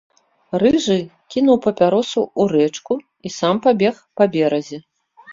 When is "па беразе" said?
4.21-4.77